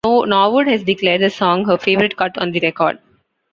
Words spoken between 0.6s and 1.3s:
has declared the